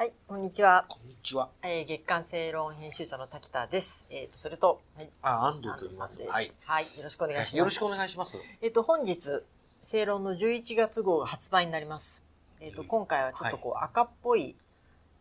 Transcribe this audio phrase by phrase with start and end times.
[0.00, 0.86] はい、こんにちは。
[0.88, 1.50] こんにちは。
[1.62, 4.06] えー、月刊正論編集長の滝田です。
[4.08, 6.22] えっ、と、それと、はい、あ、安藤と言います。
[6.22, 6.52] はい。
[6.64, 7.56] はい、よろしくお願いします。
[7.58, 8.40] よろしくお願いします。
[8.62, 9.42] えっ、と、本日、
[9.82, 12.24] 正論の11月号が発売になります。
[12.60, 14.56] えっ、と、今回はちょっとこう、赤っぽい、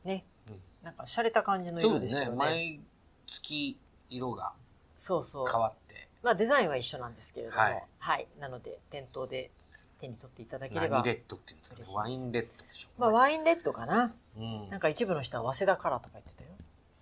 [0.05, 0.55] ね、うん
[0.85, 2.05] なんか洒落た感じのそうでね。
[2.05, 2.37] 色ですすよね。
[2.37, 2.79] 毎
[3.25, 3.77] 月
[4.09, 4.53] 色が
[4.95, 5.47] そうそう。
[5.51, 6.07] 変わって。
[6.23, 8.39] まあ、デザインは一緒なんですけれども、ははいい。
[8.39, 9.51] なので、店頭で
[9.99, 11.11] 手に取っていただければ何レ。
[11.11, 14.13] ッドって言うんですかねワインレッドでしょう、まあ、ワインレッドかな。
[14.37, 16.49] うんなんか一部の人は早稲田カラーとか言ってたよ。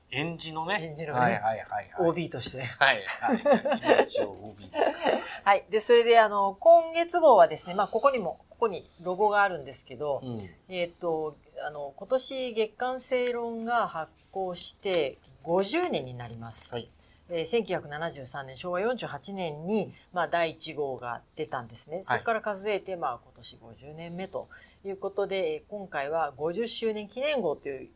[0.10, 0.80] エンジのね。
[0.82, 1.92] エンジのねはいはいはいはい。
[2.00, 2.64] OB として。
[2.64, 4.04] はいはい。
[4.06, 5.00] 一応 OB ですか。
[5.44, 5.66] はい。
[5.70, 10.50] で、それで、あの、今月号はですね、まあ、ここにも、ここにロゴがあるんですけど、うん。
[10.70, 11.36] えっ、と、
[11.66, 16.74] あの、今年月刊正論が発行して50年になります。
[16.74, 16.90] はい。
[17.30, 22.02] えー1973年、昭和48年に、まあ、第1号が出たんですね。
[22.04, 23.58] そこから数えて、まあ、今年
[23.92, 24.48] 50年目と
[24.86, 27.90] いうことで、えー今回は50周年記念号という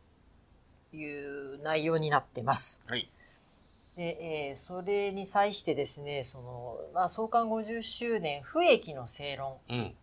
[0.94, 1.06] い
[1.56, 2.82] う内容になってます。
[2.88, 3.10] はい。
[3.96, 9.58] で、えーそれに際してですね、その、まあ、創刊50周年、不益の正論。
[9.70, 9.94] うん。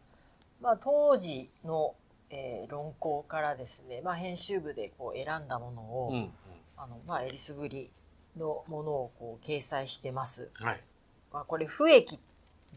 [0.63, 1.95] まあ、当時の、
[2.31, 6.31] えー論考からですね、まあ、編集部でこう選んだものを、うん。
[6.79, 7.91] あのまあ、えりすぐり
[8.39, 10.51] のものをこう掲載してます。
[10.61, 10.67] うん。
[10.67, 10.81] はい。
[11.33, 12.19] まあ、これ不益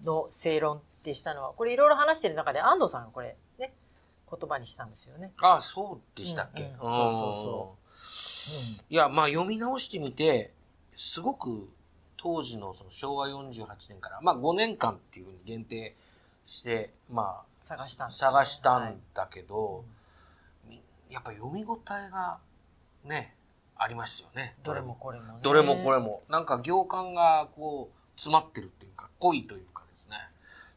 [0.04, 3.74] の正論ってしたのはこれいろいろ話してる中で安藤さんがこれね
[4.30, 5.32] 言葉にしたんですよね。
[5.42, 10.52] あ、そうでしたっけ、うんうんそうそうそいや、まあ読み直してみて、
[10.96, 11.70] すごく
[12.18, 15.96] 当時のその昭和48年から、まあ5年間っていうふうに限定
[16.46, 19.84] して、まあ、探したね探したんだけど、
[20.68, 22.40] みやっぱ読み応えが
[23.06, 23.36] ね、
[23.84, 24.56] ありますよね。
[24.62, 24.94] どれも。
[24.94, 25.40] これもね。
[25.42, 26.22] どれもこれも。
[26.30, 30.18] なんか行間がこう、詰まってるっていうか、濃いというかですね。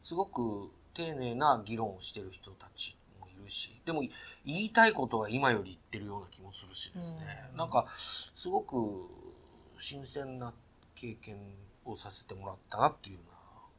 [0.01, 4.01] すごく丁寧な議論をしてる人たちもいるし、でも
[4.43, 7.21] 言いたいことは今より言ってるような気もするしですね。
[7.51, 9.07] うんなんか、すごく
[9.77, 10.51] 新鮮な
[10.95, 11.37] 経験
[11.85, 13.37] をさせてもらったなっていうような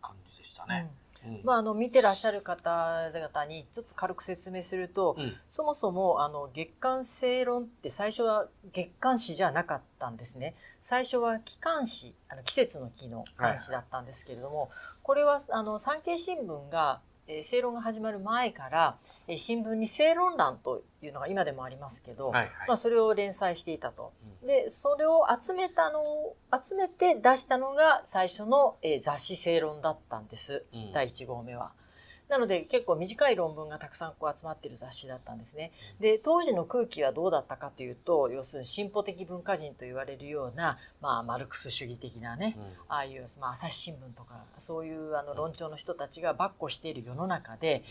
[0.09, 0.89] 感じでしたね。
[1.01, 1.06] うん
[1.45, 5.33] まあ、あの見てらっしゃる方々にちょっと軽く説明すると、うん。
[5.49, 10.55] そもそもあの月刊正論って最初は月刊誌じゃなかったんですね。
[10.81, 14.71] 最初は機関誌あの季節の木の刊誌だったんですけれども、
[15.03, 18.99] これはあの産経新聞が、えー正論が始まる前から、
[19.29, 22.51] えー新聞に正論欄というのが今でもありますけど、はいはい。
[22.69, 24.13] まあ、それを連載していたと。
[24.45, 30.65] うでそれを集めたのを集めて出したのが最初の、えー雑誌正論だったんです。
[30.73, 31.73] うん第1号目は。
[32.29, 35.73] なので結構短い論文がたくさんこう集まっている雑誌だったんですね。
[36.01, 42.65] で当時の空気はどうだったかというと要するに進歩的文化人と言われるような、まあ、マルクス主義的なね、うん。
[42.89, 47.85] ああいう、まあ、朝日新聞とかそういうあの論調の人たちがばっこしている世の中で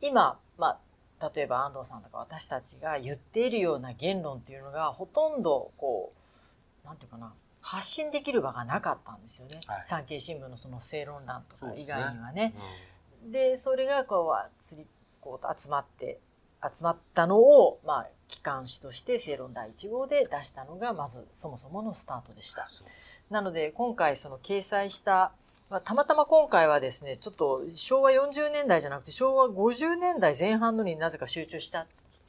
[0.00, 0.78] 今、ま
[1.20, 6.12] あ、例えば安藤さんとか私たちが言っているような言論っていうのがほとんどこ
[6.84, 9.84] うなんていうかな発信できる場がなかったんですよね、はい。
[9.86, 12.54] 産経新聞のその正論欄とか以外にはね。
[13.24, 14.86] うんでそれがこうつり
[15.20, 16.18] こう集まって
[16.62, 22.68] 集まったのを、まあ、機関誌として正論第1号で出したのがまずそもそものスタートでした。
[23.30, 25.32] なので今回その掲載した、
[25.70, 31.86] まあ、たまたま今回はですねちょっと昭和40年代じゃなくて昭和50年代前半のになぜか集中しちゃ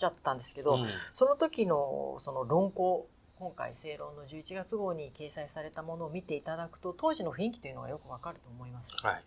[0.08, 3.08] ったんですけど、うんその時のその論考
[3.40, 8.96] 今回正論の11月号に掲載されたものを見ていただくと当時の雰囲気というのがよくわかると思います。
[9.04, 9.24] はい。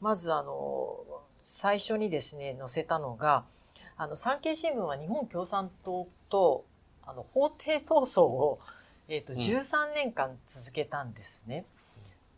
[0.00, 0.98] まずあの
[1.42, 3.44] 最初にですね載せたのが
[3.96, 6.64] あの産経新聞は日本共産党と
[7.04, 8.60] あの法廷闘争を、
[9.08, 11.64] えー、とうん13年間続けたんですね。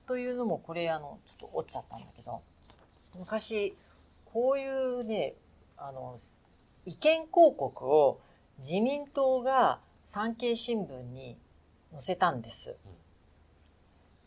[0.06, 2.40] というのもこれあのちょっと折っちゃったんだけど
[3.18, 3.76] 昔
[4.32, 5.34] こういうね
[5.76, 6.16] あの
[6.86, 8.20] 意見広告を
[8.58, 11.36] 自民党が産経新聞に
[11.92, 12.76] 載せたんです。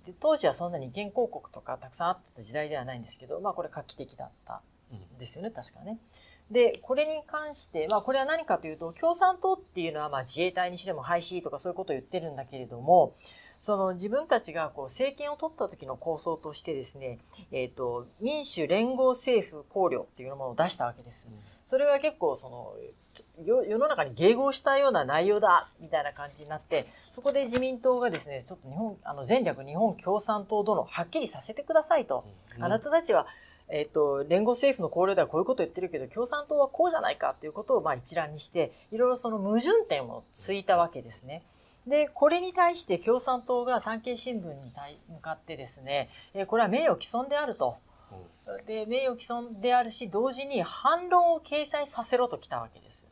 [0.05, 5.97] で当時はそんなに意見広告とかたくさんあった時代ではないんですけど、まあ、これ画期的だったうんんですよね確かね。
[6.51, 13.15] でこれに関して、まあ、これは何かというと共産党っていうのはまあ自衛隊にしても廃止とかそういうことを言ってるんだけれども
[13.59, 17.17] その自分たちがこう政権を取った時の構想としてですね、
[17.51, 21.31] えー、と民主連合政府綱領っていうものを出したわけです。
[21.65, 22.75] それが結構その
[23.45, 32.25] 世の中に迎合したような内容だみたいな感じになってそこで自民党がですねちょっと日本あの前略日本共産党殿はっきりさせてくださいと、
[32.57, 33.25] うんあなたたちは、
[33.67, 41.43] えー、と連合政府の綱領ではこういうことを言ってるけど共産党はこうじゃないかということをまあ一覧にしていろいろその矛盾点をついたわけですね。
[41.87, 47.77] でこれに対して共産党が産経新聞に対向かってですね、えーこれは名誉毀損であると。
[48.65, 53.07] で名誉毀損であるし同時に反論を掲載させろときたわけです。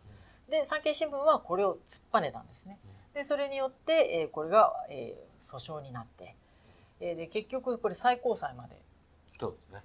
[0.49, 2.79] で産経新聞はこれを突っぱねたんですね。
[3.13, 6.35] でそれによって、えー、これが、えー、訴訟になって、
[6.99, 8.81] えー、で結局これ最高裁まで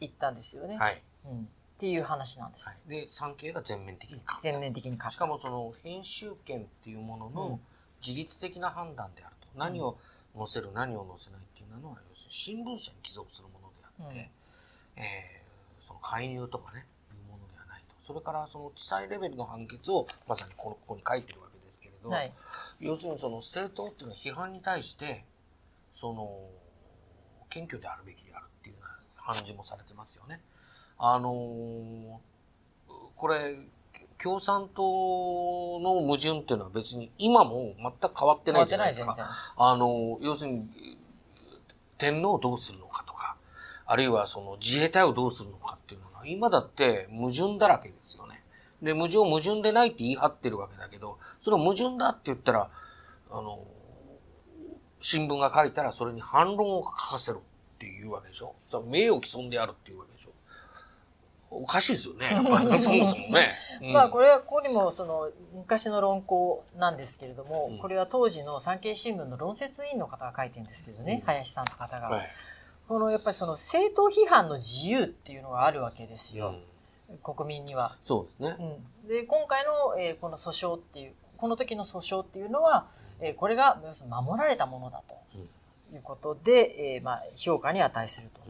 [0.00, 0.76] 行ったんですよね。
[0.76, 1.02] はい。
[1.24, 1.44] うん、っ
[1.78, 2.68] ていう話なんです。
[2.68, 7.60] はい、で産経が全面的に全面的にしかもその編集権っていうものの
[8.04, 9.96] 自律的な判断であると、うん、何を
[10.36, 14.30] 載せる何を載せないっていうのは要するに新聞社に帰属するものであって、
[14.96, 15.35] うん、えー、
[15.86, 22.32] その介入とかねいうものではないとそれからその地裁レベルの判決をまさにこのここに書いてるわけですけれど、はい、
[22.80, 25.24] 要するにその政党っていうのは批判に対して
[25.94, 26.40] その
[27.50, 30.40] 謙虚であるべきであるっていうような判事もされてますよね。
[30.98, 33.56] あのー、これ
[34.18, 39.14] 共産党の矛盾っていうのは別に今も全く変わってないじゃないですか。
[39.56, 40.98] あの要するに
[41.98, 43.04] 天皇をどうするのか
[43.86, 48.42] あるいはその自衛隊をどうするのかっていうのは今だって矛盾だらけですよね。
[48.82, 52.70] で矛盾矛盾でないって言い張ってるわけだけどそれを矛盾だって言ったら
[53.30, 53.64] あの
[55.00, 57.42] 新聞が書いたらそれに反論を書かせろっ
[57.78, 58.54] ていうわけでしょ。
[58.66, 60.30] その名誉毀損であるっていうわけでしょ。
[61.50, 62.30] おかしいですよね。
[62.80, 63.54] そもそもね。
[63.82, 72.08] うん、まあこれはここにもその昔の論考なんですけれども、うん、これは当時の産経新聞の論説委員の方が書いてるんですけどね、うん、林さんと方が。
[72.08, 72.26] はい、
[72.88, 76.54] このやっぱりその政党批判の自由っていうのがあるわけですよ。
[77.22, 77.96] 国民には。
[78.02, 78.56] そうですね。
[79.08, 82.88] で今回の、えー、この訴訟っていうこの時の訴訟っていうのは、
[83.20, 85.16] えー、これが守られたものだと。
[85.92, 88.40] いうことで、えー、まあ評価に値すると。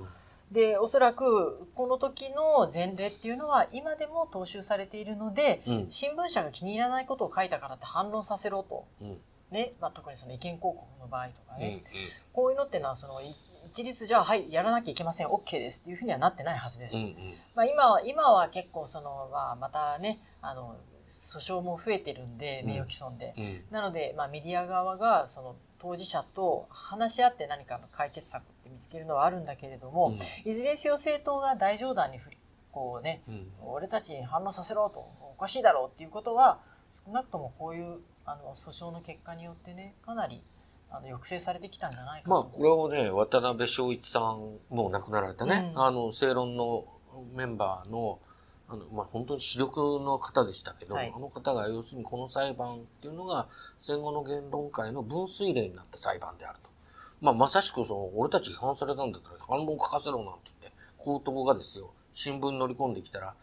[0.53, 9.19] でおそらくこの時の前例っていうのは今でも踏襲されているので、うん、新聞社が気に入らないことを書いたからって反論させろと、うん、
[9.51, 9.73] ね。
[9.81, 11.83] まあ、特にその意見広告の場合とかね、うんうん、
[12.33, 13.21] こういうのっていうのはその
[13.77, 15.27] 一律じゃあはいやらなきゃいけません。
[15.27, 16.97] OK ですっていうふうにはなってないはずです。
[16.97, 20.77] うんうん、まあ、今は今は結構その、まあ、またねあの
[21.07, 23.35] 訴訟も増えてるんで名誉毀損で、
[23.71, 32.39] なので、まあ、メディア側がその当事者と話し合って何かの解決策って見つけるのはあるんだけれども、うん、いずれにせよ政党が大冗談に振り
[32.73, 40.43] こうね、うん、俺たちに反応させろとおかしいだろうっていうことは少なくともこういうあの訴訟の結果によってねかなり
[40.91, 46.87] あの抑制されてきたんじゃないかまあこれをね渡辺正一さんもう亡くなられたね、うん、あの正論の
[47.35, 48.19] メンバーの
[48.69, 53.47] あの、まあ、本当に主力の方でしたけど、はい、あの方が要するにこの裁判っていうのが
[53.79, 56.71] 戦後の言論会の分水嶺になった裁判であると。
[57.21, 63.35] まあ、まさしくその、俺たち批判されたんだったら反論書かせろなんて言って、口頭がですよ、新聞乗り込んできたら、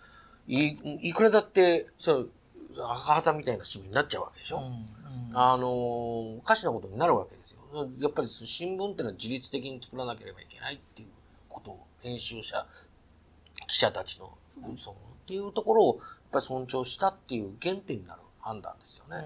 [0.47, 0.67] い、
[1.01, 2.29] いくらだって、そう、
[2.75, 4.57] 赤旗みたいな市民になっちゃうわけでしょ。
[4.57, 4.87] うんうん、
[5.33, 7.59] あの、おかしなことになるわけですよ。
[7.99, 11.07] やっぱり新聞っていうのは自律的に作らなければいけないっていう
[11.49, 12.65] ことを編集者、
[13.67, 14.37] 記者たちの、
[14.75, 19.25] そのっていうところをやっぱり尊重したっていう原点になる判断ですよね。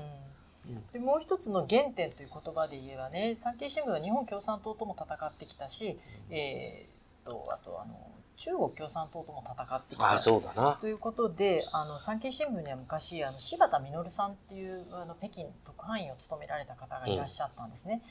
[0.91, 5.97] でもう一つの原点という言葉で言えばね産経新聞は日本共産党とも戦ってきたし、
[6.29, 7.95] うん、えー、とあとあの
[8.37, 10.77] 中国共産党とも戦ってきたあそうだな。
[10.79, 18.03] ということであの産経新聞には昔あの柴田実さんっていうあの北京特派員を務められた方がいらっしゃったんですね。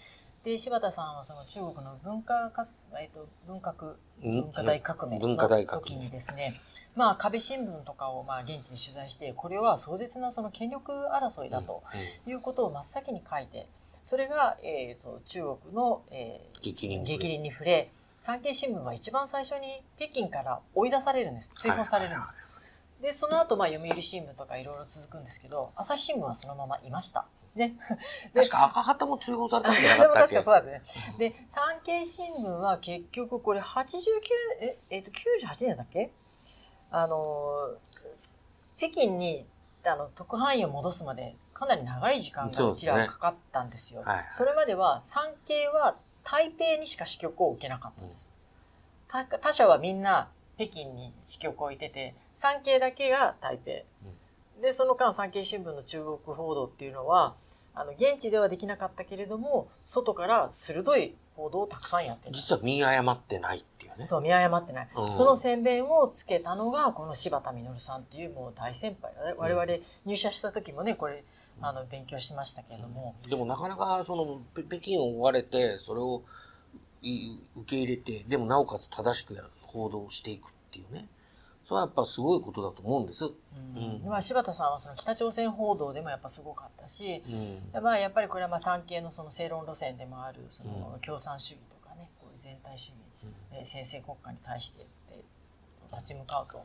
[0.44, 2.67] うん、で柴田さんはその中国の文化か、
[3.00, 6.61] えーと、文革文化大革命の時にですね、
[6.96, 11.84] まあ、壁新聞とかをまあ現地で取材してこれは壮絶なその権力争いだと
[12.26, 13.69] いうことを真っ先に書いて
[14.02, 17.90] それが、えー、と中国の、えー、激鱗に触れ
[18.26, 22.37] 産経新聞は一番最初に北京から追い出されるんです追放されるんです。
[23.00, 27.26] でその後まあ読売新聞とかいろいろ続くんですけど朝日新聞はそのままいました。
[27.54, 27.76] ね、
[28.35, 30.35] 確か赤旗も追放されたんじゃなかったっけ？
[30.35, 30.83] 確かそうだね。
[31.18, 33.95] で産経新聞は結局これ89
[34.61, 36.11] ええっ、ー、と98年だっけ？
[36.90, 37.76] あの
[38.76, 39.47] 北京に
[39.85, 44.02] あの特派員を戻すまでかなり長い時間がうちらかかったんですよ。
[44.02, 45.95] そ、ねはい、それまでは産経は
[46.28, 48.28] 台北にしか支局を受けなかったんです。
[49.14, 53.73] うん、他社はみんな北京に支局を置いてて産経だけが台北。
[54.56, 57.35] うん、でその間産経新聞の中国報道っていうのは
[57.75, 64.06] あの現地ではできなかったけれども外から鋭い報道をたくさんやってる実は見誤ってないっていうね。
[64.06, 71.23] そう見誤ってない、うん、その宣伝をつけたのがこの柴田実さんっていうもう大先輩我々入社した時もねこれ
[71.61, 76.23] あの勉強しましたけれども、うん、でもなかなかその北京を追われてそれを
[77.03, 81.09] 受け入れてでもなおかつ正しく報道していくっていうね。
[81.67, 83.25] それはやっぱすごいことだと思うんです。
[83.25, 83.29] う
[83.81, 84.09] ん。
[84.09, 92.95] まあ、柴田さんはその北朝鮮報道でもやっぱすごかったし、うん、まあ、やっぱりこれはまあ産経のその正論路線でもあるその共産主義とかねこういう全体主義、
[93.59, 94.87] うん、先制国家に対して
[95.93, 96.63] 立ち向かうと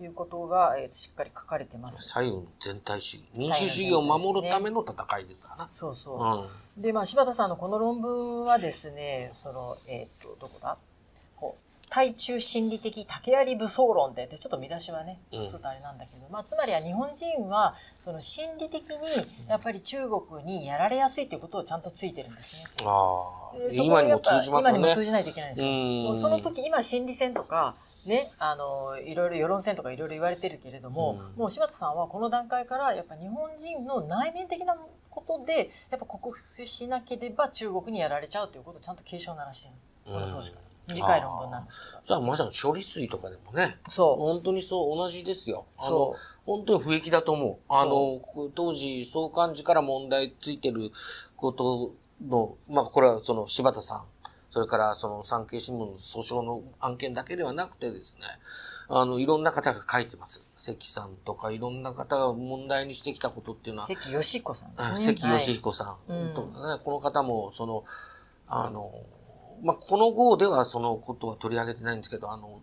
[0.00, 2.02] いうことが、えー、しっかり書かれてます。
[2.02, 3.24] 左右の全体主義。
[3.36, 10.78] 民主主義を守るための戦いですから、ね、そうそう、うん、でまあ柴田さんのこの論文はですねそのえっ、ー、とどこだ？
[11.36, 18.96] こう対中心理的竹槍武装論でちょっと見出しはね、ちょっとあれなんだけど、まあ、つまりは日本人はその心理的に
[19.48, 22.64] やっぱり中国にやられやすいということをちゃんとついてるんですね。
[22.84, 24.70] あ今にも通じますね。
[24.70, 34.76] 今にも通じないといけないんですけど、その時今心理戦とかね、あのいろいろ世論戦とかいろいろ言われてるけれども、うん、もう柴田さんはこの段階からやっぱ日本人の内面的な
[35.10, 40.64] ことでやっぱ克服しなければ中国にやられちゃうということをちゃんと警鐘を鳴らしてるこの当時から。
[40.86, 42.02] 短い論文なんですけど。
[42.04, 43.78] じゃあまさに処理水とかでもね。
[43.88, 44.16] そう。
[44.16, 45.64] 本当にそう同じですよ。
[45.78, 47.56] あの、本当に不益だと思う。
[47.68, 48.20] あの、
[48.54, 50.92] 当時、創刊時から問題ついてる
[51.36, 51.94] こと
[52.28, 54.04] の、まあこれはその柴田さん
[54.54, 58.22] それからその産経新聞の訴訟の案件だけではなくてですね、
[58.88, 60.46] あの、いろんな方が書いてます。
[60.54, 63.88] 関さんとかいろんな方が問題にしてきたことっていうのは。
[63.88, 64.96] 関義彦さんですね。
[65.16, 67.84] 関義彦さん、はい、とね、うん、この方も、その、
[68.46, 68.92] あの、
[69.64, 72.60] まあ、この号ではそのことは取り上げてないんですけど、あの、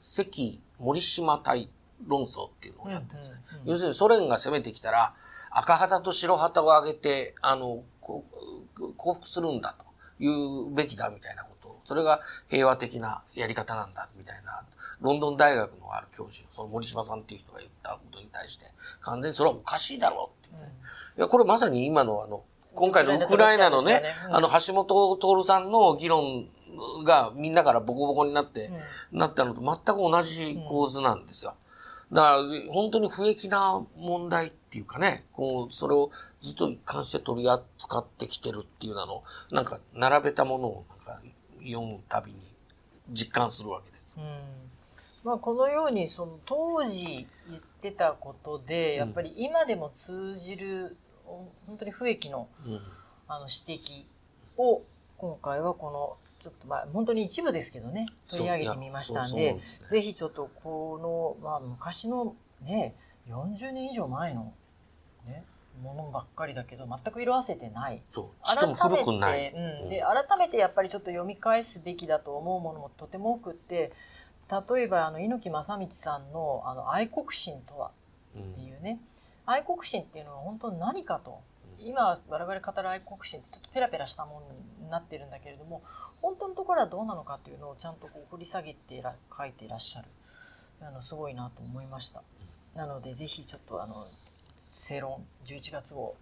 [0.00, 1.68] 関森島対
[2.04, 3.38] 論争っていうのをやってるんですね。
[3.48, 5.14] うんうんうん、要するにソ連が攻めてきたら、
[5.50, 8.24] 赤旗と白旗を上げて、あの、降
[9.14, 9.81] 伏するんだと。
[10.22, 11.68] 言うべきだみたいなこと。
[11.68, 14.62] を、それが平和的なやり方なんだみたいな、
[15.00, 18.66] ロンドン大学のある教授、その森島さんっていう人が言ったことに対して、
[19.00, 20.72] 完全にそれはおかしいだろうって、ね、
[21.16, 26.48] うん、いや、これまさに今のあの、今回のウクライナのね、あの、橋本徹さんの議論
[27.04, 28.70] がみんなからボコボコになって、
[29.12, 31.54] うん、なったのと全く同じ構図なんですよ。
[32.12, 41.22] だから、本当に不益な問題っていうかね、こう、それをずっと一貫して取り扱ってきてるっていうのを、なんか並べたものをなんか
[41.58, 42.38] 読むたびに
[43.10, 44.20] 実感するわけです。
[44.20, 44.62] うん。
[45.24, 52.48] まあ、このようにその当時言ってたことでやっぱり今でも通じる本当に不益の,、
[53.28, 54.02] あの指摘
[54.56, 54.82] を
[55.16, 62.96] 今回はこのちょっとまあ本当に一部ですけどね取り上げてみましたんで、ね、ぜひちょっとこの、まあ、昔のね
[63.28, 64.52] 40年以上前の、
[65.24, 65.44] ね、
[65.80, 68.02] ものばっかりだけど全く色あせてない。
[68.42, 73.92] 改めて、うん、で改めてやっぱりちょっと読み返すべきだと思うものもとても多くって
[74.50, 77.92] 例えばあの猪木正道さんの「あの愛国心とは」
[78.36, 78.98] っていうね、
[79.46, 81.40] うん、愛国心っていうのは本当に何かと
[81.84, 85.82] 今我々語る愛国心ってちょっとペラペラしたものになってるんだけれども
[86.20, 89.02] 本当のところはどうなのかっていうのをちゃんとこう掘り下げて
[89.36, 90.08] 書いていらっしゃる。
[90.80, 92.22] あのすごいなと思いました。
[92.74, 94.06] なのでぜひちょっとあの
[94.60, 96.16] 正論11月号、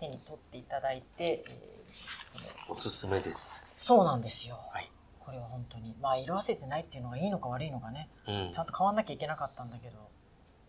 [0.00, 3.72] 手に取っていただいて、えー、そのおすすめです。
[3.76, 4.90] そうなんですよ、はい、
[5.20, 5.94] これは本当に。
[6.00, 9.98] まあ色あせてないっていうのがいいのか悪いのかね、うん、ちゃんと変わんなきゃいけなかったんだけど。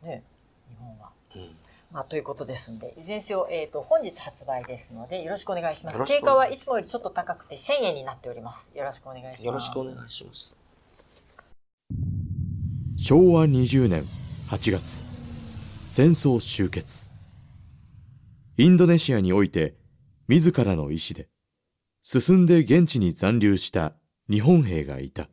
[0.04, 0.24] ね
[0.70, 1.12] 日本は。
[1.36, 1.56] うん
[1.94, 6.04] まあ、ということですんで、いずれにせよ、えっ、ー、と、本日発売ですので、よろしくお願いします。
[6.06, 8.72] 定価はいつもよりちょっと高くて1000円になっております。
[8.76, 9.46] よろしくお願いします。
[9.46, 10.58] よろしくお願いします。
[12.98, 14.04] 昭和20年
[14.50, 15.04] 8月、
[15.92, 17.12] 戦争終結。
[18.58, 19.76] インドネシアにおいて、
[20.28, 21.28] 自らの意志で、
[22.02, 23.94] 進んで現地に残留した
[24.32, 25.28] 日本兵がいた。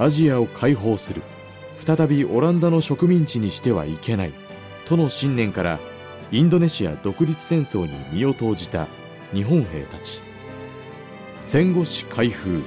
[0.00, 1.22] アジアを解放する。
[1.78, 4.43] 再びオランダの植民地にしてはいけない。
[4.84, 5.78] との信念から
[6.30, 8.86] インドネシア独立戦争に身を投じた
[9.32, 10.22] 日本兵たち。
[11.42, 12.62] 戦後史開封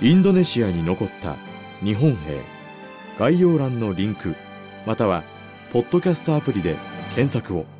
[0.00, 1.36] インドネシアに残った
[1.82, 2.40] 日本兵。
[3.18, 4.34] 概要欄のリンク
[4.86, 5.22] または
[5.72, 6.76] ポッドキャストアプリで
[7.14, 7.71] 検索を。